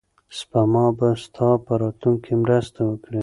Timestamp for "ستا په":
1.23-1.73